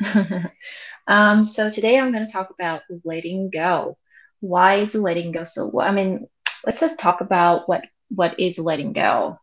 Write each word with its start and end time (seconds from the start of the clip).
um, 1.08 1.46
so 1.46 1.70
today 1.70 1.98
I'm 1.98 2.12
going 2.12 2.24
to 2.24 2.32
talk 2.32 2.50
about 2.50 2.82
letting 3.04 3.50
go. 3.50 3.96
Why 4.40 4.76
is 4.76 4.94
letting 4.94 5.32
go 5.32 5.44
so? 5.44 5.80
I 5.80 5.92
mean, 5.92 6.26
let's 6.64 6.80
just 6.80 6.98
talk 7.00 7.20
about 7.20 7.68
what 7.68 7.82
what 8.10 8.38
is 8.38 8.58
letting 8.58 8.92
go. 8.92 9.38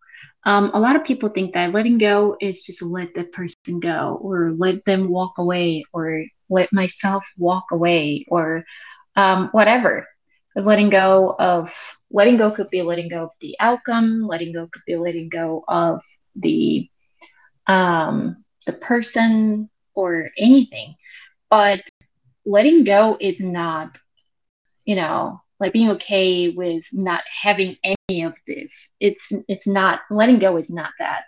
Um, 0.45 0.71
a 0.73 0.79
lot 0.79 0.95
of 0.95 1.03
people 1.03 1.29
think 1.29 1.53
that 1.53 1.73
letting 1.73 1.97
go 1.97 2.37
is 2.41 2.65
just 2.65 2.81
let 2.81 3.13
the 3.13 3.23
person 3.25 3.79
go, 3.79 4.17
or 4.21 4.53
let 4.57 4.85
them 4.85 5.09
walk 5.09 5.33
away, 5.37 5.83
or 5.93 6.23
let 6.49 6.71
myself 6.71 7.25
walk 7.37 7.65
away, 7.71 8.25
or 8.29 8.63
um, 9.15 9.49
whatever. 9.51 10.07
Letting 10.55 10.89
go 10.89 11.35
of 11.39 11.73
letting 12.11 12.37
go 12.37 12.51
could 12.51 12.69
be 12.69 12.81
letting 12.81 13.09
go 13.09 13.23
of 13.25 13.31
the 13.41 13.55
outcome. 13.59 14.25
Letting 14.27 14.53
go 14.53 14.67
could 14.71 14.83
be 14.87 14.95
letting 14.95 15.29
go 15.29 15.63
of 15.67 16.01
the 16.35 16.89
um, 17.67 18.43
the 18.65 18.73
person 18.73 19.69
or 19.95 20.31
anything. 20.37 20.95
But 21.49 21.81
letting 22.45 22.83
go 22.83 23.17
is 23.19 23.39
not, 23.41 23.97
you 24.85 24.95
know, 24.95 25.41
like 25.59 25.73
being 25.73 25.91
okay 25.91 26.49
with 26.49 26.85
not 26.91 27.21
having 27.43 27.77
any 27.83 28.23
of 28.23 28.33
this. 28.47 28.87
It's 28.99 29.31
it's 29.47 29.67
not 29.67 30.01
letting 30.09 30.39
go 30.39 30.57
is 30.57 30.69
not 30.71 30.91
that. 30.99 31.23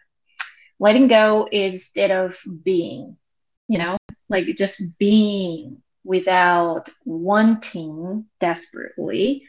Letting 0.80 1.08
go 1.08 1.48
is 1.52 1.73
instead 1.73 2.12
of 2.12 2.38
being, 2.64 3.18
you 3.68 3.80
know, 3.80 3.98
like 4.30 4.45
just 4.56 4.98
being 5.00 5.81
without 6.04 6.90
wanting 7.06 8.26
desperately 8.40 9.44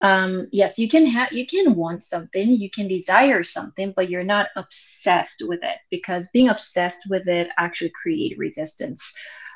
um, 0.00 0.46
yes 0.52 0.78
you 0.78 0.88
can 0.88 1.06
have 1.06 1.32
you 1.32 1.46
can 1.46 1.74
want 1.74 2.02
something 2.02 2.52
you 2.52 2.70
can 2.70 2.86
desire 2.86 3.42
something 3.42 3.92
but 3.96 4.08
you're 4.08 4.22
not 4.24 4.48
obsessed 4.56 5.42
with 5.42 5.60
it 5.62 5.78
because 5.90 6.28
being 6.32 6.48
obsessed 6.48 7.08
with 7.10 7.26
it 7.28 7.48
actually 7.58 7.90
create 7.90 8.38
resistance. 8.38 9.12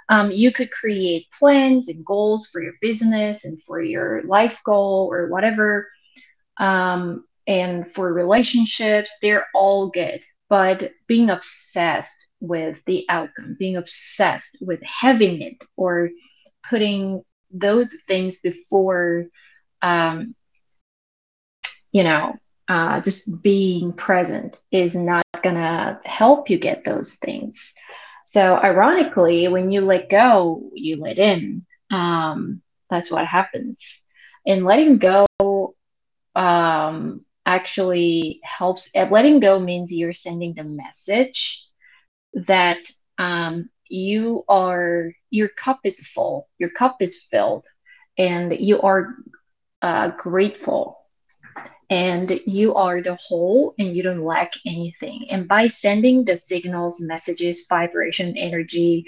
Um, 0.09 0.33
you 0.33 0.51
could 0.53 0.71
create 0.71 1.31
plans 1.39 1.89
and 1.89 2.05
goals 2.05 2.47
for 2.47 2.61
your 2.61 2.75
business 2.81 3.45
and 3.45 3.63
for 3.63 3.81
your 3.81 4.23
life 4.25 4.61
goal 4.65 5.09
or 5.11 5.29
whatever 5.29 5.89
um, 6.59 7.25
and 7.47 7.93
for 7.95 8.13
relationships 8.13 9.11
they're 9.23 9.47
all 9.55 9.89
good. 9.89 10.25
But 10.49 10.91
being 11.07 11.31
obsessed 11.31 12.17
with 12.41 12.83
the 12.87 13.07
outcome 13.09 13.57
being 13.59 13.77
obsessed 13.77 14.59
with 14.61 14.83
having 14.83 15.41
it 15.41 15.57
or 15.77 16.11
putting 16.69 17.23
those 17.53 17.95
things 18.07 18.39
before 18.39 19.27
um, 19.81 20.35
you 21.93 22.03
know, 22.03 22.35
uh, 22.69 23.01
just 23.01 23.43
being 23.43 23.93
present 23.93 24.59
is 24.71 24.97
not 24.97 25.25
going 25.43 25.57
to 25.57 26.01
help 26.05 26.49
you 26.49 26.59
get 26.59 26.85
those 26.85 27.15
things. 27.17 27.75
So, 28.27 28.57
ironically, 28.57 29.49
when 29.49 29.71
you 29.71 29.83
let 29.83 30.09
go, 30.09 30.71
you 30.75 30.97
let 30.97 31.19
in. 31.19 31.67
Um, 31.91 32.63
that's 32.89 33.11
what 33.11 33.27
happens. 33.27 33.93
And 34.47 34.65
letting 34.65 34.99
go 34.99 35.27
um, 36.35 37.25
actually 37.45 38.41
helps. 38.43 38.89
Letting 38.95 39.41
go 39.41 39.61
means 39.61 39.93
you're 39.93 40.15
sending 40.15 40.55
the 40.55 40.65
message 40.65 41.63
that 42.33 42.79
um, 43.19 43.69
you 43.89 44.45
are, 44.49 45.13
your 45.31 45.49
cup 45.49 45.81
is 45.85 46.01
full, 46.01 46.49
your 46.59 46.71
cup 46.71 46.97
is 47.01 47.23
filled, 47.31 47.67
and 48.17 48.59
you 48.59 48.81
are 48.81 49.17
uh, 49.83 50.09
grateful 50.17 51.02
and 51.93 52.41
you 52.47 52.75
are 52.75 53.03
the 53.03 53.17
whole 53.17 53.75
and 53.79 53.95
you 53.95 54.03
don't 54.03 54.25
lack 54.25 54.55
anything. 54.65 55.27
And 55.29 55.47
by 55.47 55.67
sending 55.67 56.25
the 56.25 56.37
signals, 56.37 57.03
messages, 57.03 57.67
vibration, 57.69 58.35
energy 58.35 59.05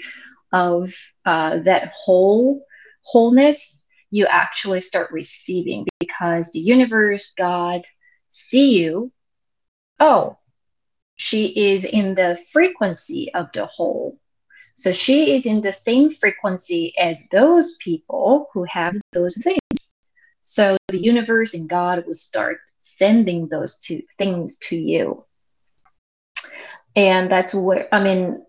of 0.53 0.93
uh, 1.25 1.57
that 1.63 1.91
whole 1.95 2.63
wholeness, 3.01 3.81
you 4.11 4.27
actually 4.27 4.81
start 4.81 5.11
receiving 5.11 5.87
because 5.99 6.51
the 6.51 6.59
universe, 6.59 7.31
God, 7.35 7.81
see 8.29 8.77
you. 8.77 9.11
Oh, 9.99 10.37
she 11.15 11.47
is 11.71 11.85
in 11.85 12.13
the 12.13 12.39
frequency 12.51 13.33
of 13.33 13.47
the 13.51 13.65
whole. 13.65 14.19
So 14.75 14.91
she 14.91 15.35
is 15.35 15.47
in 15.47 15.59
the 15.59 15.71
same 15.71 16.11
frequency 16.11 16.95
as 16.99 17.27
those 17.31 17.77
people 17.77 18.47
who 18.53 18.63
have 18.65 18.95
those 19.11 19.41
things. 19.41 19.95
So 20.41 20.77
the 20.89 21.01
universe 21.01 21.55
and 21.55 21.67
God 21.67 22.05
will 22.05 22.13
start 22.13 22.59
sending 22.85 23.47
those 23.47 23.77
two 23.77 24.01
things 24.17 24.57
to 24.57 24.75
you. 24.75 25.25
And 26.95 27.29
that's 27.29 27.53
where, 27.53 27.93
I 27.93 28.01
mean, 28.01 28.45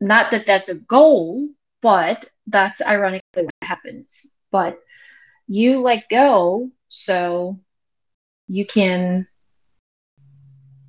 not 0.00 0.30
that 0.30 0.46
that's 0.46 0.68
a 0.68 0.74
goal, 0.74 1.48
but 1.82 2.24
that's 2.46 2.80
ironically 2.80 3.22
what 3.34 3.52
happens. 3.62 4.32
But 4.50 4.78
you 5.48 5.80
let 5.80 6.08
go 6.08 6.70
so 6.88 7.60
you 8.48 8.64
can 8.66 9.26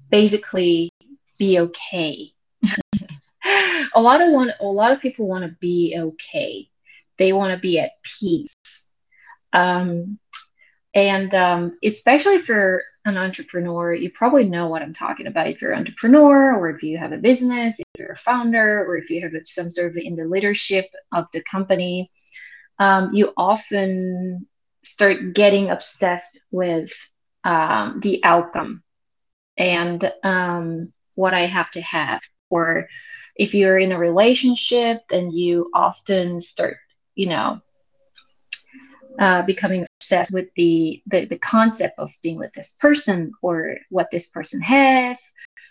basically 0.09 0.91
be 1.39 1.59
okay. 1.59 2.31
a 3.95 4.01
lot 4.01 4.21
of 4.21 4.31
one 4.31 4.53
a 4.61 4.65
lot 4.65 4.91
of 4.91 5.01
people 5.01 5.27
want 5.27 5.43
to 5.43 5.55
be 5.59 5.95
okay. 5.97 6.69
They 7.17 7.33
want 7.33 7.53
to 7.53 7.59
be 7.59 7.79
at 7.79 7.91
peace. 8.03 8.53
Um, 9.51 10.19
and 10.95 11.33
um, 11.33 11.77
especially 11.83 12.41
for 12.43 12.83
an 13.05 13.17
entrepreneur, 13.17 13.93
you 13.93 14.11
probably 14.11 14.47
know 14.47 14.67
what 14.67 14.83
I'm 14.83 14.93
talking 14.93 15.25
about. 15.25 15.47
If 15.47 15.61
you're 15.61 15.71
an 15.71 15.79
entrepreneur, 15.79 16.55
or 16.55 16.69
if 16.69 16.83
you 16.83 16.97
have 16.97 17.11
a 17.11 17.17
business, 17.17 17.73
if 17.79 17.85
you're 17.97 18.11
a 18.11 18.17
founder, 18.17 18.85
or 18.85 18.97
if 18.97 19.09
you 19.09 19.21
have 19.21 19.33
some 19.43 19.71
sort 19.71 19.91
of 19.91 19.97
in 19.97 20.15
the 20.15 20.25
leadership 20.25 20.85
of 21.11 21.25
the 21.33 21.41
company, 21.43 22.09
um, 22.79 23.11
you 23.13 23.33
often 23.37 24.47
start 24.83 25.33
getting 25.33 25.69
obsessed 25.69 26.39
with 26.51 26.91
um, 27.43 27.99
the 28.01 28.23
outcome 28.23 28.83
and 29.57 30.11
um, 30.23 30.93
what 31.15 31.33
I 31.33 31.47
have 31.47 31.71
to 31.71 31.81
have. 31.81 32.21
Or 32.49 32.87
if 33.35 33.55
you're 33.55 33.79
in 33.79 33.91
a 33.91 33.97
relationship, 33.97 35.01
then 35.09 35.31
you 35.31 35.71
often 35.73 36.39
start, 36.39 36.77
you 37.15 37.27
know, 37.29 37.61
uh, 39.17 39.41
becoming 39.43 39.85
obsessed 40.03 40.33
with 40.33 40.49
the, 40.55 41.01
the 41.07 41.25
the 41.25 41.37
concept 41.37 41.97
of 41.97 42.11
being 42.21 42.37
with 42.37 42.53
this 42.53 42.71
person 42.81 43.31
or 43.41 43.77
what 43.89 44.11
this 44.11 44.27
person 44.27 44.61
has 44.61 45.17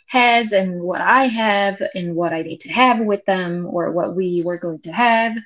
has 0.09 0.53
and 0.53 0.81
what 0.81 1.01
I 1.01 1.25
have 1.27 1.83
and 1.95 2.15
what 2.15 2.33
I 2.33 2.43
need 2.43 2.61
to 2.61 2.73
have 2.73 3.01
with 3.01 3.25
them 3.27 3.67
or 3.71 3.93
what 3.93 4.15
we 4.15 4.43
were 4.45 4.59
going 4.59 4.81
to 4.81 4.93
have. 4.93 5.37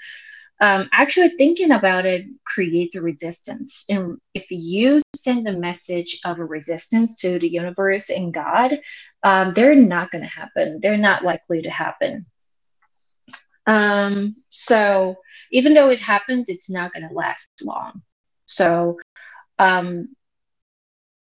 Um, 0.60 0.88
actually, 0.92 1.30
thinking 1.36 1.72
about 1.72 2.06
it 2.06 2.26
creates 2.44 2.94
a 2.94 3.02
resistance. 3.02 3.84
And 3.88 4.19
if 4.34 4.47
you 4.50 5.00
send 5.14 5.47
a 5.47 5.53
message 5.53 6.18
of 6.24 6.38
a 6.38 6.44
resistance 6.44 7.14
to 7.16 7.38
the 7.38 7.48
universe 7.48 8.08
and 8.08 8.32
God, 8.32 8.80
um, 9.22 9.53
they're 9.53 9.76
not 9.76 10.10
going 10.10 10.24
to 10.24 10.30
happen. 10.30 10.80
They're 10.80 10.97
not 10.97 11.24
likely 11.24 11.62
to 11.62 11.70
happen. 11.70 12.26
Um, 13.66 14.36
so 14.48 15.16
even 15.53 15.74
though 15.74 15.91
it 15.91 16.00
happens, 16.00 16.48
it's 16.48 16.70
not 16.70 16.92
going 16.92 17.06
to 17.06 17.14
last 17.14 17.50
long. 17.62 18.03
So, 18.47 18.99
um, 19.59 20.09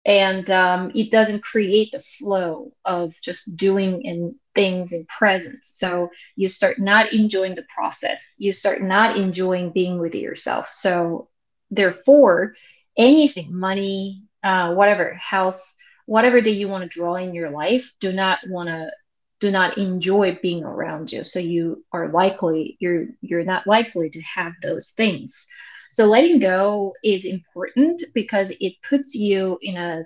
and 0.05 0.49
um, 0.49 0.91
it 0.95 1.11
doesn't 1.11 1.43
create 1.43 1.91
the 1.91 1.99
flow 1.99 2.71
of 2.85 3.13
just 3.21 3.55
doing 3.55 4.01
and 4.05 4.35
things 4.55 4.91
in 4.93 5.05
presence. 5.05 5.69
So 5.73 6.09
you 6.35 6.47
start 6.49 6.79
not 6.79 7.13
enjoying 7.13 7.55
the 7.55 7.65
process. 7.73 8.21
You 8.37 8.51
start 8.53 8.81
not 8.81 9.17
enjoying 9.17 9.71
being 9.71 9.99
with 9.99 10.15
yourself. 10.15 10.69
So 10.71 11.29
therefore, 11.69 12.55
anything, 12.97 13.55
money, 13.55 14.23
uh, 14.43 14.73
whatever, 14.73 15.13
house, 15.15 15.75
whatever 16.05 16.41
that 16.41 16.51
you 16.51 16.67
want 16.67 16.83
to 16.83 16.99
draw 16.99 17.15
in 17.15 17.33
your 17.33 17.51
life, 17.51 17.93
do 17.99 18.11
not 18.11 18.39
want 18.47 18.69
to 18.69 18.91
do 19.39 19.51
not 19.51 19.77
enjoy 19.77 20.37
being 20.41 20.63
around 20.63 21.11
you 21.11 21.23
so 21.23 21.39
you 21.39 21.83
are 21.91 22.09
likely 22.09 22.77
you're 22.79 23.07
you're 23.21 23.43
not 23.43 23.65
likely 23.65 24.07
to 24.07 24.21
have 24.21 24.53
those 24.61 24.91
things 24.91 25.47
so 25.91 26.05
letting 26.05 26.39
go 26.39 26.93
is 27.03 27.25
important 27.25 28.01
because 28.13 28.51
it 28.61 28.73
puts 28.87 29.13
you 29.13 29.57
in 29.61 29.75
a 29.77 30.01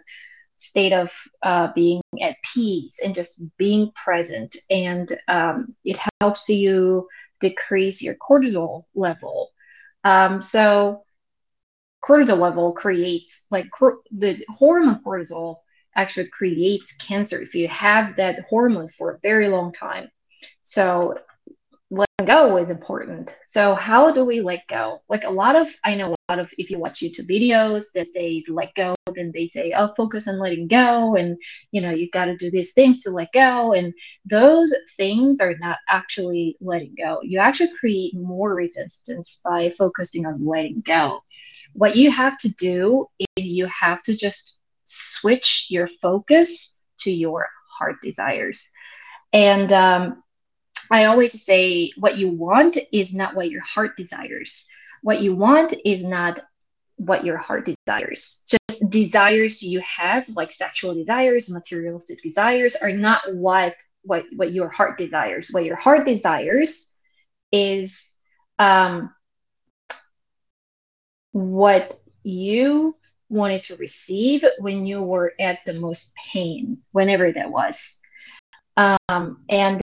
state 0.58 0.94
of 0.94 1.12
uh, 1.44 1.68
being 1.76 2.02
at 2.22 2.36
peace 2.54 3.00
and 3.04 3.14
just 3.14 3.42
being 3.58 3.92
present 3.94 4.56
and 4.70 5.18
um, 5.28 5.76
it 5.86 5.98
helps 6.22 6.50
you 6.50 7.08
decrease 7.40 8.02
your 8.02 8.16
cortisol 8.16 8.86
level 8.96 9.50
um, 10.04 10.42
so 10.42 11.04
cortisol 12.04 12.40
level 12.40 12.72
creates 12.72 13.44
like 13.52 13.70
cor- 13.72 14.00
the 14.12 14.44
hormone 14.50 15.02
cortisol 15.04 15.58
actually 15.96 16.28
creates 16.28 16.94
cancer 16.94 17.42
if 17.42 17.56
you 17.56 17.68
have 17.68 18.16
that 18.18 18.40
hormone 18.50 18.90
for 18.90 19.12
a 19.12 19.20
very 19.20 19.48
long 19.48 19.72
time. 19.72 20.10
So 20.64 21.16
letting 21.92 22.26
go 22.26 22.58
is 22.58 22.70
important. 22.70 23.38
So 23.46 23.76
how 23.76 24.12
do 24.12 24.26
we 24.26 24.42
let 24.42 24.68
go? 24.68 25.02
Like 25.10 25.24
a 25.24 25.30
lot 25.30 25.56
of 25.56 25.74
I 25.84 25.96
know 25.96 26.14
a 26.14 26.32
lot 26.32 26.40
of 26.40 26.52
if 26.58 26.70
you 26.70 26.80
watch 26.80 27.00
YouTube 27.00 27.30
videos 27.30 27.92
that 27.94 28.08
say 28.08 28.44
let 28.50 28.74
go, 28.76 28.96
then 29.14 29.32
they 29.34 29.46
say, 29.46 29.74
oh 29.78 29.94
focus 29.96 30.28
on 30.28 30.40
letting 30.40 30.68
go 30.68 31.16
and 31.16 31.38
you 31.72 31.82
know 31.82 31.92
you've 31.92 32.12
gotta 32.12 32.36
do 32.38 32.50
these 32.50 32.74
things 32.74 33.04
to 33.04 33.12
let 33.12 33.32
go. 33.34 33.74
And 33.74 33.94
those 34.26 34.74
things 34.98 35.40
are 35.40 35.56
not 35.60 35.78
actually 35.90 36.58
letting 36.60 36.96
go. 36.98 37.20
You 37.22 37.40
actually 37.40 37.72
create 37.80 38.16
more 38.16 38.56
resistance 38.56 39.42
by 39.44 39.72
focusing 39.72 40.26
on 40.26 40.46
letting 40.46 40.82
go. 40.82 41.22
What 41.74 41.96
you 41.96 42.10
have 42.12 42.38
to 42.38 42.50
do 42.50 43.08
is 43.36 43.46
you 43.46 43.68
have 43.68 44.02
to 44.04 44.16
just 44.16 44.60
switch 44.86 45.66
your 45.70 45.90
focus 46.02 46.72
to 47.02 47.12
your 47.12 47.48
heart 47.78 47.98
desires. 48.02 48.72
And 49.34 49.72
um, 49.74 50.24
I 50.92 51.06
always 51.06 51.44
say 51.44 51.92
what 51.98 52.18
you 52.18 52.30
want 52.30 52.78
is 52.92 53.14
not 53.14 53.36
what 53.36 53.50
your 53.50 53.62
heart 53.62 53.98
desires. 53.98 54.68
What 55.02 55.22
you 55.22 55.36
want 55.36 55.74
is 55.84 56.04
not 56.04 56.40
what 56.98 57.26
your 57.26 57.38
heart 57.38 57.66
desires. 57.66 58.44
Just 58.48 58.90
desires 58.90 59.62
you 59.62 59.82
have, 59.82 60.28
like 60.30 60.52
sexual 60.52 60.94
desires, 60.94 61.50
materialistic 61.50 62.22
desires, 62.22 62.76
are 62.76 62.92
not 62.92 63.22
what 63.34 63.76
what 64.04 64.26
what 64.36 64.54
your 64.54 64.70
heart 64.70 64.98
desires. 64.98 65.50
What 65.52 65.66
your 65.66 65.76
heart 65.76 66.06
desires 66.06 66.96
is 67.52 68.12
um, 68.60 69.14
what 71.32 71.96
you 72.24 72.96
wanted 73.30 73.64
to 73.64 73.76
receive 73.76 74.44
when 74.60 74.86
you 74.86 75.02
were 75.02 75.34
at 75.40 75.60
the 75.66 75.74
most 75.74 76.14
pain, 76.32 76.78
whenever 76.92 77.32
that 77.32 77.52
was. 77.52 78.00
Um, 78.78 79.44
and 79.50 79.82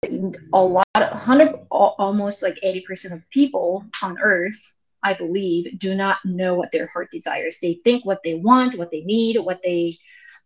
a 0.53 0.61
lot, 0.61 0.85
of, 0.95 1.09
hundred, 1.09 1.55
almost 1.71 2.41
like 2.41 2.59
eighty 2.61 2.81
percent 2.81 3.13
of 3.13 3.21
people 3.31 3.83
on 4.03 4.17
Earth, 4.19 4.75
I 5.03 5.13
believe, 5.13 5.79
do 5.79 5.95
not 5.95 6.17
know 6.23 6.53
what 6.53 6.71
their 6.71 6.87
heart 6.87 7.09
desires. 7.11 7.59
They 7.59 7.79
think 7.83 8.05
what 8.05 8.21
they 8.23 8.35
want, 8.35 8.77
what 8.77 8.91
they 8.91 9.01
need, 9.01 9.37
what 9.37 9.61
they 9.63 9.93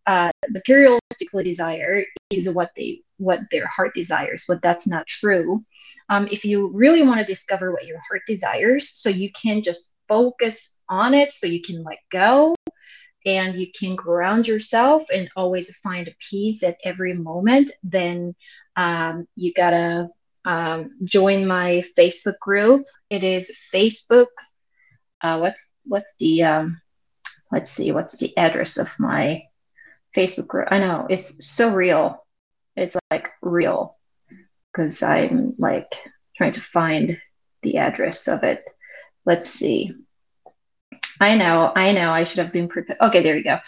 uh, 0.08 0.32
materialistically 0.56 1.44
desire 1.44 2.04
is 2.30 2.50
what 2.50 2.72
they 2.76 3.02
what 3.18 3.42
their 3.52 3.68
heart 3.68 3.94
desires, 3.94 4.46
but 4.48 4.62
that's 4.62 4.88
not 4.88 5.06
true. 5.06 5.64
Um, 6.10 6.28
if 6.32 6.46
you 6.46 6.70
really 6.70 7.04
want 7.04 7.20
to 7.20 7.26
discover 7.26 7.72
what 7.72 7.86
your 7.86 8.00
heart 8.08 8.22
desires, 8.26 8.98
so 8.98 9.10
you 9.10 9.30
can 9.34 9.62
just 9.62 9.92
focus 10.08 10.78
on 10.90 11.14
it, 11.14 11.32
so 11.32 11.46
you 11.46 11.62
can 11.62 11.84
let 11.84 12.00
go, 12.12 12.56
and 13.26 13.56
you 13.56 13.68
can 13.78 13.96
ground 13.96 14.48
yourself 14.48 15.04
and 15.14 15.30
always 15.36 15.76
find 15.78 16.14
peace 16.30 16.64
at 16.64 16.78
every 16.84 17.14
moment, 17.14 17.72
then 17.84 18.36
um, 18.76 19.28
you 19.36 19.54
gotta 19.54 20.10
um, 20.46 20.92
join 21.04 21.46
my 21.46 21.84
Facebook 21.98 22.40
group. 22.40 22.86
It 23.10 23.24
is 23.24 23.58
Facebook. 23.74 24.28
Uh, 25.22 25.40
what's 25.40 25.70
what's 25.86 26.16
the 26.20 26.44
um, 26.44 26.82
let's 27.52 27.72
see 27.72 27.92
what's 27.92 28.18
the 28.18 28.36
address 28.38 28.78
of 28.78 28.92
my 29.00 29.44
Facebook 30.16 30.48
group? 30.48 30.70
I 30.72 30.80
know 30.80 31.08
it's 31.10 31.46
so 31.46 31.74
real. 31.74 32.26
It's 32.76 32.96
like 33.12 33.30
real 33.42 33.98
because 34.72 35.04
I'm 35.04 35.56
like 35.58 35.92
trying 36.38 36.54
to 36.54 36.62
find 36.62 37.20
the 37.62 37.78
address 37.78 38.28
of 38.28 38.44
it. 38.44 38.64
Let's 39.26 39.50
see. 39.50 39.94
I 41.20 41.36
know, 41.36 41.74
I 41.76 41.92
know. 41.92 42.12
I 42.12 42.24
should 42.24 42.38
have 42.40 42.54
been 42.54 42.70
prepared. 42.70 43.00
Okay, 43.02 43.22
there 43.22 43.36
you 43.36 43.44
go. 43.44 43.60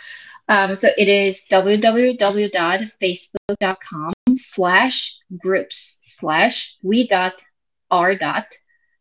Um, 0.48 0.74
so 0.76 0.90
it 0.98 1.10
is 1.10 1.46
www.facebook.com 1.52 4.14
slash 4.34 5.14
groups 5.38 6.00
slash 6.04 6.76
we 6.84 7.08
dot 7.08 7.42
are 7.90 8.14
dot 8.16 8.54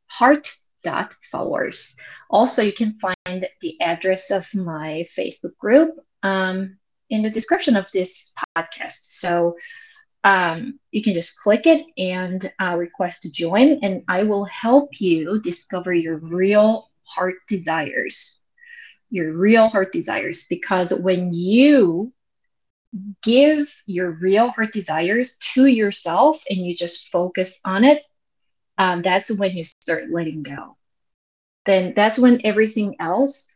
heart 0.06 0.50
dot 0.82 1.12
followers. 1.30 1.94
Also, 2.28 2.62
you 2.62 2.72
can 2.72 2.98
find 2.98 3.46
the 3.60 3.80
address 3.80 4.30
of 4.30 4.52
my 4.54 5.04
Facebook 5.16 5.56
group 5.58 5.98
um, 6.22 6.76
in 7.08 7.22
the 7.22 7.30
description 7.30 7.76
of 7.76 7.90
this 7.92 8.32
podcast. 8.56 9.10
So 9.10 9.56
um, 10.24 10.80
you 10.90 11.02
can 11.02 11.14
just 11.14 11.40
click 11.40 11.66
it 11.66 11.86
and 11.96 12.52
uh, 12.60 12.76
request 12.76 13.22
to 13.22 13.30
join, 13.30 13.78
and 13.82 14.02
I 14.08 14.24
will 14.24 14.44
help 14.44 15.00
you 15.00 15.40
discover 15.40 15.94
your 15.94 16.18
real 16.18 16.90
heart 17.04 17.36
desires 17.48 18.39
your 19.10 19.32
real 19.32 19.68
heart 19.68 19.92
desires 19.92 20.46
because 20.48 20.92
when 20.92 21.32
you 21.32 22.12
give 23.22 23.82
your 23.86 24.10
real 24.12 24.50
heart 24.50 24.72
desires 24.72 25.36
to 25.38 25.66
yourself 25.66 26.42
and 26.48 26.64
you 26.64 26.74
just 26.74 27.08
focus 27.10 27.60
on 27.64 27.84
it 27.84 28.02
um, 28.78 29.02
that's 29.02 29.30
when 29.30 29.56
you 29.56 29.64
start 29.64 30.04
letting 30.10 30.42
go. 30.42 30.76
Then 31.66 31.92
that's 31.94 32.18
when 32.18 32.40
everything 32.44 32.96
else 33.00 33.52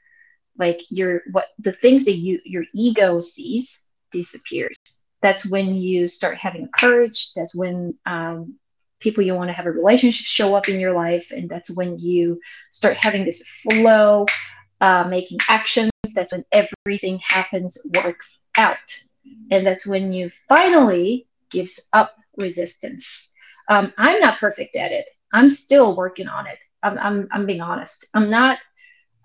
like 0.58 0.80
your 0.90 1.22
what 1.32 1.46
the 1.58 1.72
things 1.72 2.04
that 2.06 2.16
you 2.16 2.40
your 2.44 2.64
ego 2.74 3.18
sees 3.18 3.86
disappears. 4.12 4.76
That's 5.22 5.48
when 5.48 5.74
you 5.74 6.06
start 6.06 6.36
having 6.38 6.68
courage. 6.74 7.32
That's 7.34 7.54
when 7.54 7.94
um, 8.06 8.54
people 9.00 9.22
you 9.24 9.34
want 9.34 9.48
to 9.48 9.54
have 9.54 9.66
a 9.66 9.70
relationship 9.72 10.26
show 10.26 10.54
up 10.54 10.68
in 10.68 10.80
your 10.80 10.94
life. 10.94 11.30
And 11.30 11.48
that's 11.48 11.70
when 11.70 11.98
you 11.98 12.40
start 12.70 12.96
having 12.96 13.24
this 13.24 13.46
flow 13.62 14.26
uh, 14.80 15.04
making 15.08 15.38
actions. 15.48 15.90
That's 16.14 16.32
when 16.32 16.44
everything 16.52 17.20
happens, 17.26 17.78
works 17.94 18.38
out. 18.56 18.76
And 19.50 19.66
that's 19.66 19.86
when 19.86 20.12
you 20.12 20.30
finally 20.48 21.26
gives 21.50 21.80
up 21.92 22.14
resistance. 22.38 23.30
Um, 23.68 23.92
I'm 23.96 24.20
not 24.20 24.38
perfect 24.38 24.76
at 24.76 24.92
it. 24.92 25.08
I'm 25.32 25.48
still 25.48 25.96
working 25.96 26.28
on 26.28 26.46
it. 26.46 26.58
I'm, 26.82 26.98
I'm, 26.98 27.28
I'm 27.32 27.46
being 27.46 27.62
honest. 27.62 28.06
I'm 28.14 28.28
not, 28.28 28.58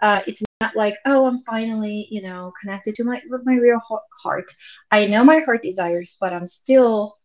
uh, 0.01 0.21
it's 0.25 0.41
not 0.61 0.75
like, 0.75 0.95
oh, 1.05 1.25
I'm 1.25 1.43
finally, 1.43 2.07
you 2.09 2.21
know, 2.21 2.53
connected 2.59 2.95
to 2.95 3.03
my, 3.03 3.21
my 3.43 3.55
real 3.55 3.79
heart. 4.23 4.51
I 4.91 5.07
know 5.07 5.23
my 5.23 5.39
heart 5.39 5.61
desires, 5.61 6.17
but 6.19 6.33
I'm 6.33 6.45
still 6.45 7.17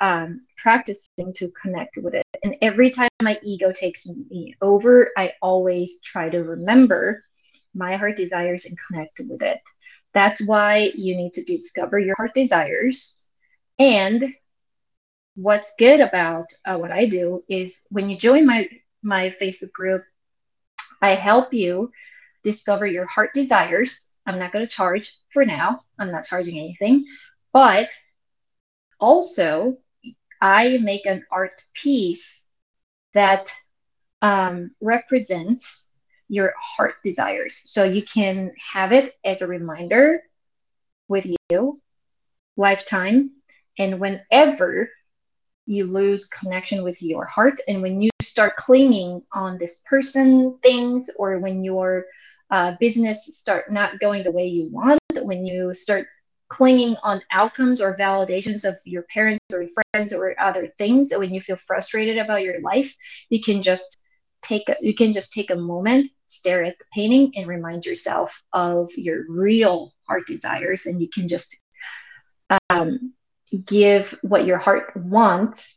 um, 0.00 0.40
practicing 0.56 1.32
to 1.34 1.50
connect 1.60 1.98
with 2.02 2.14
it. 2.14 2.24
And 2.42 2.56
every 2.62 2.90
time 2.90 3.10
my 3.22 3.38
ego 3.42 3.72
takes 3.72 4.06
me 4.06 4.54
over, 4.60 5.10
I 5.16 5.32
always 5.42 6.00
try 6.02 6.28
to 6.30 6.38
remember 6.38 7.24
my 7.74 7.96
heart 7.96 8.16
desires 8.16 8.64
and 8.66 8.78
connect 8.86 9.20
with 9.28 9.42
it. 9.42 9.60
That's 10.12 10.40
why 10.46 10.92
you 10.94 11.16
need 11.16 11.32
to 11.34 11.44
discover 11.44 11.98
your 11.98 12.14
heart 12.16 12.34
desires. 12.34 13.26
And 13.78 14.34
what's 15.36 15.74
good 15.78 16.00
about 16.00 16.46
uh, 16.64 16.76
what 16.76 16.92
I 16.92 17.06
do 17.06 17.42
is 17.48 17.82
when 17.90 18.08
you 18.08 18.16
join 18.16 18.46
my 18.46 18.68
my 19.02 19.26
Facebook 19.28 19.72
group, 19.72 20.02
I 21.02 21.14
help 21.14 21.52
you 21.52 21.90
discover 22.42 22.86
your 22.86 23.06
heart 23.06 23.30
desires. 23.34 24.12
I'm 24.26 24.38
not 24.38 24.52
going 24.52 24.64
to 24.64 24.70
charge 24.70 25.12
for 25.30 25.44
now. 25.44 25.80
I'm 25.98 26.10
not 26.10 26.24
charging 26.24 26.58
anything, 26.58 27.04
but 27.52 27.90
also 29.00 29.76
I 30.40 30.78
make 30.78 31.06
an 31.06 31.24
art 31.30 31.62
piece 31.74 32.46
that 33.12 33.50
um, 34.22 34.70
represents 34.80 35.83
your 36.28 36.54
heart 36.58 36.96
desires. 37.02 37.60
So 37.64 37.84
you 37.84 38.02
can 38.02 38.52
have 38.72 38.92
it 38.92 39.14
as 39.24 39.42
a 39.42 39.46
reminder 39.46 40.22
with 41.08 41.26
you, 41.50 41.80
lifetime, 42.56 43.30
and 43.78 44.00
whenever 44.00 44.90
you 45.66 45.86
lose 45.86 46.26
connection 46.26 46.82
with 46.82 47.02
your 47.02 47.24
heart, 47.24 47.60
and 47.68 47.82
when 47.82 48.00
you 48.00 48.10
start 48.20 48.56
clinging 48.56 49.22
on 49.32 49.58
this 49.58 49.82
person, 49.88 50.58
things, 50.62 51.10
or 51.18 51.38
when 51.38 51.64
your 51.64 52.06
uh, 52.50 52.74
business 52.78 53.36
start 53.36 53.72
not 53.72 53.98
going 53.98 54.22
the 54.22 54.30
way 54.30 54.46
you 54.46 54.68
want, 54.70 55.00
when 55.22 55.44
you 55.44 55.72
start 55.72 56.06
clinging 56.48 56.94
on 57.02 57.22
outcomes 57.32 57.80
or 57.80 57.96
validations 57.96 58.68
of 58.68 58.76
your 58.84 59.02
parents 59.02 59.44
or 59.52 59.62
your 59.62 59.70
friends 59.92 60.12
or 60.12 60.38
other 60.40 60.68
things, 60.78 61.12
when 61.16 61.32
you 61.32 61.40
feel 61.40 61.56
frustrated 61.56 62.18
about 62.18 62.42
your 62.42 62.60
life, 62.60 62.94
you 63.30 63.40
can 63.40 63.62
just 63.62 63.98
take 64.44 64.68
a, 64.68 64.76
you 64.80 64.94
can 64.94 65.12
just 65.12 65.32
take 65.32 65.50
a 65.50 65.56
moment 65.56 66.08
stare 66.26 66.64
at 66.64 66.78
the 66.78 66.84
painting 66.92 67.32
and 67.36 67.46
remind 67.46 67.84
yourself 67.84 68.42
of 68.52 68.90
your 68.96 69.24
real 69.28 69.92
heart 70.06 70.26
desires. 70.26 70.86
And 70.86 71.00
you 71.00 71.08
can 71.08 71.28
just 71.28 71.62
um, 72.70 73.12
give 73.66 74.18
what 74.22 74.46
your 74.46 74.58
heart 74.58 74.92
wants 74.96 75.76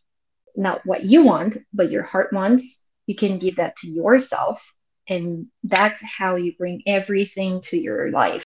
not 0.57 0.81
what 0.85 1.03
you 1.03 1.23
want 1.23 1.57
but 1.73 1.91
your 1.91 2.03
heart 2.03 2.33
wants. 2.33 2.83
You 3.05 3.15
can 3.15 3.37
give 3.37 3.55
that 3.57 3.75
to 3.77 3.89
yourself. 3.89 4.73
And 5.07 5.45
that's 5.63 6.03
how 6.03 6.35
you 6.35 6.53
bring 6.57 6.81
everything 6.85 7.61
to 7.65 7.77
your 7.77 8.11
life. 8.11 8.43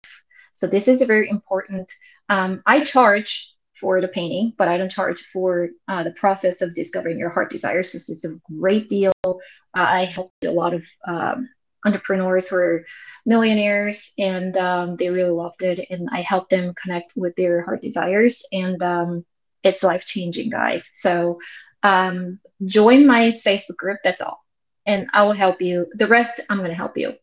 So 0.52 0.66
this 0.66 0.88
is 0.88 1.02
a 1.02 1.06
very 1.06 1.28
important 1.28 1.92
um, 2.28 2.62
i 2.66 2.80
charge 2.80 3.52
for 3.80 4.00
the 4.00 4.08
painting, 4.08 4.52
but 4.56 4.68
I 4.68 4.76
don't 4.76 4.90
charge 4.90 5.22
for 5.32 5.68
uh, 5.88 6.02
the 6.02 6.12
process 6.12 6.62
of 6.62 6.74
discovering 6.74 7.18
your 7.18 7.30
heart 7.30 7.50
desires. 7.50 7.92
This 7.92 8.08
is 8.08 8.24
a 8.24 8.52
great 8.52 8.88
deal. 8.88 9.12
Uh, 9.24 9.32
I 9.74 10.04
helped 10.04 10.44
a 10.44 10.50
lot 10.50 10.74
of 10.74 10.86
um, 11.06 11.48
entrepreneurs 11.84 12.48
who 12.48 12.56
are 12.56 12.86
millionaires 13.24 14.12
and 14.18 14.56
um, 14.56 14.96
they 14.96 15.08
really 15.10 15.30
loved 15.30 15.62
it. 15.62 15.86
And 15.90 16.08
I 16.12 16.22
helped 16.22 16.50
them 16.50 16.74
connect 16.74 17.12
with 17.16 17.34
their 17.36 17.62
heart 17.62 17.80
desires. 17.80 18.42
And 18.52 18.82
um, 18.82 19.24
it's 19.62 19.82
life 19.82 20.04
changing, 20.04 20.50
guys. 20.50 20.88
So 20.92 21.38
um, 21.82 22.40
join 22.64 23.06
my 23.06 23.32
Facebook 23.32 23.76
group. 23.76 23.98
That's 24.02 24.20
all. 24.20 24.44
And 24.86 25.08
I 25.12 25.22
will 25.24 25.32
help 25.32 25.60
you. 25.60 25.86
The 25.92 26.06
rest, 26.06 26.40
I'm 26.48 26.58
going 26.58 26.70
to 26.70 26.76
help 26.76 26.96
you. 26.96 27.14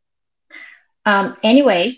Um, 1.05 1.36
anyway, 1.43 1.98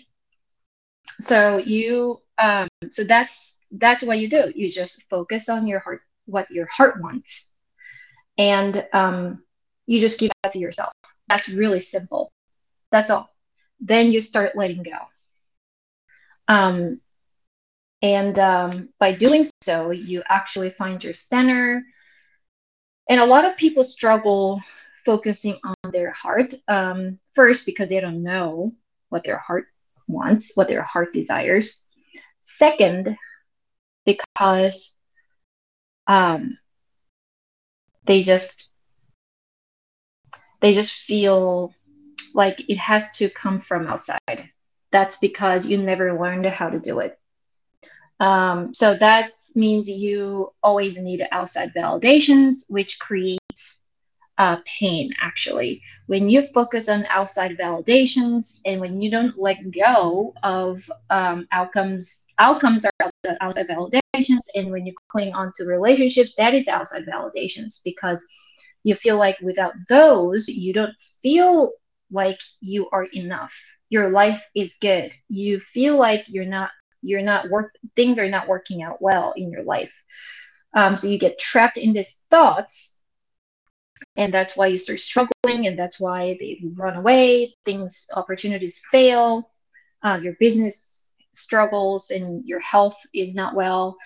so 1.20 1.58
you, 1.58 2.20
um, 2.38 2.68
so 2.90 3.04
that's 3.04 3.60
that's 3.72 4.02
what 4.02 4.18
you 4.18 4.28
do. 4.28 4.52
You 4.54 4.70
just 4.70 5.02
focus 5.08 5.48
on 5.48 5.66
your 5.66 5.80
heart, 5.80 6.02
what 6.26 6.50
your 6.50 6.66
heart 6.66 7.00
wants, 7.00 7.48
and 8.38 8.86
um, 8.92 9.42
you 9.86 10.00
just 10.00 10.18
give 10.18 10.30
that 10.42 10.52
to 10.52 10.58
yourself. 10.58 10.92
That's 11.28 11.48
really 11.48 11.80
simple. 11.80 12.32
That's 12.90 13.10
all. 13.10 13.30
Then 13.80 14.12
you 14.12 14.20
start 14.20 14.56
letting 14.56 14.82
go. 14.82 14.98
Um, 16.48 17.00
and 18.02 18.38
um, 18.38 18.90
by 18.98 19.12
doing 19.12 19.46
so, 19.62 19.90
you 19.90 20.22
actually 20.28 20.70
find 20.70 21.02
your 21.02 21.14
center. 21.14 21.84
And 23.08 23.20
a 23.20 23.26
lot 23.26 23.44
of 23.44 23.56
people 23.56 23.82
struggle 23.82 24.60
focusing 25.04 25.56
on 25.64 25.74
their 25.92 26.10
heart. 26.10 26.54
Um, 26.68 27.18
first, 27.34 27.66
because 27.66 27.88
they 27.90 28.00
don't 28.00 28.22
know 28.22 28.72
what 29.08 29.24
their 29.24 29.38
heart 29.38 29.66
wants, 30.08 30.56
what 30.56 30.68
their 30.68 30.82
heart 30.82 31.12
desires. 31.12 31.85
Second, 32.46 33.16
because 34.04 34.88
um, 36.06 36.56
they 38.06 38.22
just 38.22 38.70
they 40.60 40.72
just 40.72 40.92
feel 40.92 41.74
like 42.34 42.68
it 42.68 42.78
has 42.78 43.10
to 43.18 43.28
come 43.30 43.60
from 43.60 43.88
outside. 43.88 44.50
That's 44.92 45.16
because 45.16 45.66
you 45.66 45.78
never 45.78 46.18
learned 46.18 46.46
how 46.46 46.70
to 46.70 46.78
do 46.78 47.00
it. 47.00 47.18
Um, 48.20 48.72
so 48.72 48.94
that 48.94 49.32
means 49.54 49.88
you 49.88 50.52
always 50.62 50.98
need 50.98 51.26
outside 51.32 51.72
validations, 51.74 52.64
which 52.68 52.98
creates 53.00 53.82
uh, 54.38 54.56
pain 54.66 55.12
actually. 55.20 55.82
When 56.06 56.28
you 56.28 56.42
focus 56.42 56.88
on 56.88 57.06
outside 57.06 57.56
validations 57.58 58.60
and 58.64 58.80
when 58.80 59.02
you 59.02 59.10
don't 59.10 59.38
let 59.38 59.70
go 59.70 60.34
of 60.42 60.88
um, 61.10 61.46
outcomes, 61.52 62.25
outcomes 62.38 62.84
are 62.84 63.10
outside 63.40 63.68
validations. 63.68 64.40
And 64.54 64.70
when 64.70 64.86
you 64.86 64.94
cling 65.08 65.34
on 65.34 65.52
to 65.56 65.64
relationships, 65.64 66.34
that 66.38 66.54
is 66.54 66.68
outside 66.68 67.06
validations 67.06 67.80
because 67.84 68.24
you 68.84 68.94
feel 68.94 69.18
like 69.18 69.38
without 69.40 69.74
those, 69.88 70.48
you 70.48 70.72
don't 70.72 70.94
feel 71.22 71.72
like 72.10 72.38
you 72.60 72.88
are 72.90 73.04
enough. 73.14 73.54
Your 73.90 74.10
life 74.10 74.46
is 74.54 74.76
good. 74.80 75.12
You 75.28 75.58
feel 75.58 75.98
like 75.98 76.24
you're 76.28 76.44
not 76.44 76.70
you're 77.02 77.22
not 77.22 77.48
work 77.50 77.74
things 77.94 78.18
are 78.18 78.28
not 78.28 78.48
working 78.48 78.82
out 78.82 79.00
well 79.00 79.32
in 79.36 79.50
your 79.50 79.62
life 79.62 80.02
um, 80.74 80.96
so 80.96 81.06
you 81.06 81.18
get 81.18 81.38
trapped 81.38 81.78
in 81.78 81.92
these 81.92 82.16
thoughts 82.30 82.98
and 84.16 84.32
that's 84.32 84.56
why 84.56 84.66
you 84.66 84.78
start 84.78 84.98
struggling 84.98 85.66
and 85.66 85.78
that's 85.78 86.00
why 86.00 86.36
they 86.40 86.60
run 86.74 86.96
away 86.96 87.52
things 87.64 88.06
opportunities 88.14 88.80
fail 88.90 89.50
uh, 90.02 90.18
your 90.22 90.34
business 90.40 91.05
struggles 91.36 92.10
and 92.10 92.46
your 92.46 92.60
health 92.60 92.98
is 93.14 93.34
not 93.34 93.54
well 93.54 93.96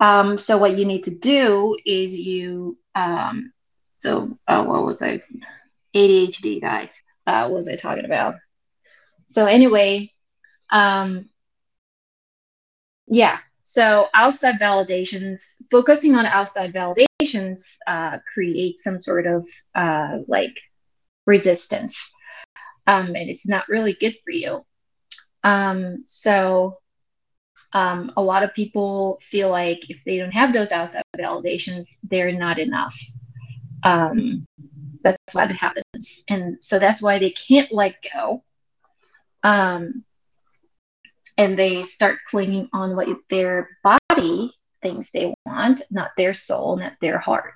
um, 0.00 0.38
so 0.38 0.56
what 0.56 0.78
you 0.78 0.84
need 0.86 1.02
to 1.02 1.14
do 1.14 1.76
is 1.84 2.16
you 2.16 2.78
um, 2.94 3.52
so 3.98 4.38
uh, 4.48 4.64
what 4.64 4.84
was 4.84 5.02
i 5.02 5.22
adhd 5.94 6.60
guys 6.60 7.00
uh, 7.26 7.42
what 7.44 7.56
was 7.56 7.68
i 7.68 7.76
talking 7.76 8.04
about 8.04 8.34
so 9.26 9.46
anyway 9.46 10.10
um, 10.70 11.28
yeah. 13.10 13.38
So 13.64 14.06
outside 14.14 14.56
validations, 14.58 15.56
focusing 15.70 16.14
on 16.14 16.26
outside 16.26 16.72
validations 16.72 17.62
uh, 17.86 18.18
creates 18.32 18.82
some 18.82 19.00
sort 19.00 19.26
of 19.26 19.46
uh, 19.74 20.18
like 20.26 20.58
resistance. 21.26 22.02
Um, 22.86 23.08
and 23.08 23.28
it's 23.28 23.46
not 23.46 23.68
really 23.68 23.96
good 24.00 24.16
for 24.24 24.30
you. 24.30 24.64
Um, 25.42 26.04
so 26.06 26.78
um, 27.72 28.10
a 28.16 28.22
lot 28.22 28.42
of 28.42 28.54
people 28.54 29.18
feel 29.22 29.50
like 29.50 29.88
if 29.90 30.04
they 30.04 30.18
don't 30.18 30.32
have 30.32 30.52
those 30.52 30.72
outside 30.72 31.02
validations, 31.16 31.88
they're 32.02 32.32
not 32.32 32.58
enough. 32.58 32.98
Um, 33.84 34.46
that's 35.02 35.34
what 35.34 35.50
happens. 35.50 36.22
And 36.28 36.62
so 36.62 36.78
that's 36.78 37.00
why 37.00 37.18
they 37.18 37.30
can't 37.30 37.72
let 37.72 37.94
go. 38.12 38.42
Um, 39.42 40.04
and 41.38 41.58
they 41.58 41.82
start 41.82 42.18
clinging 42.28 42.68
on 42.72 42.96
what 42.96 43.08
their 43.30 43.70
body 43.82 44.52
thinks 44.82 45.10
they 45.10 45.32
want, 45.46 45.80
not 45.90 46.10
their 46.16 46.34
soul, 46.34 46.76
not 46.76 46.94
their 47.00 47.18
heart. 47.18 47.54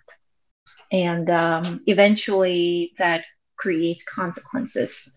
And 0.91 1.29
um, 1.29 1.83
eventually 1.87 2.93
that 2.99 3.25
creates 3.57 4.05
consequences. 4.05 5.13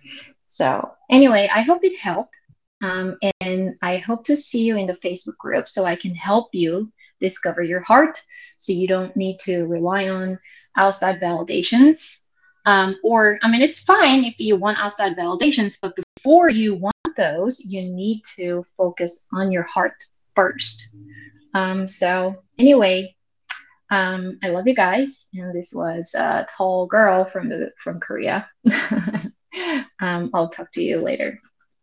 So, 0.48 0.92
anyway, 1.10 1.50
I 1.54 1.62
hope 1.62 1.84
it 1.84 1.98
helped. 2.00 2.36
Um, 2.82 3.18
and 3.42 3.76
I 3.82 3.98
hope 3.98 4.24
to 4.26 4.36
see 4.36 4.64
you 4.64 4.78
in 4.78 4.86
the 4.86 4.94
Facebook 4.94 5.38
group 5.38 5.68
so 5.68 5.84
I 5.84 5.96
can 5.96 6.14
help 6.14 6.48
you 6.54 6.92
discover 7.20 7.64
your 7.64 7.80
heart 7.80 8.22
so 8.58 8.74
you 8.74 8.88
don't 8.88 9.16
need 9.16 9.40
to 9.40 9.66
rely 9.66 10.10
on 10.10 10.38
outside 10.78 11.20
validations. 11.20 12.20
Um, 12.66 12.96
or, 13.04 13.40
I 13.44 13.50
mean, 13.50 13.62
it's 13.62 13.80
fine 13.80 14.26
if 14.26 14.40
you 14.40 14.58
want 14.58 14.78
outside 14.80 15.16
validations, 15.16 15.78
but 15.82 15.96
before 16.16 16.50
you 16.50 16.76
want 16.76 16.94
those, 17.16 17.60
you 17.66 17.82
need 17.96 18.22
to 18.36 18.64
focus 18.76 19.28
on 19.34 19.52
your 19.52 19.64
heart 19.64 19.94
first. 20.36 20.88
Um, 21.54 21.88
so, 21.88 22.36
anyway, 22.60 23.16
um, 23.90 24.38
I 24.44 24.50
love 24.50 24.68
you 24.68 24.76
guys, 24.76 25.26
and 25.34 25.56
this 25.56 25.74
was 25.74 26.14
a 26.14 26.46
tall 26.50 26.88
girl 26.88 27.24
from 27.26 27.48
the 27.48 27.72
from 27.78 28.00
Korea. 28.00 28.48
um, 30.02 30.30
I'll 30.34 30.50
talk 30.50 30.72
to 30.74 30.84
you 30.84 31.02
later. 31.04 31.40